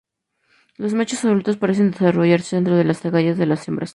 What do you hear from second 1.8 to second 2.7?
desarrollarse